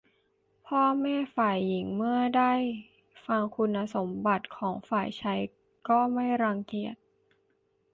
[0.67, 2.53] พ่อแม่ฝ่ายหญิงเมื่อได้
[3.25, 5.41] ฟังคุณสมบัติของฝ่ายชาย
[5.87, 6.95] ก็ไม่รังเกียจ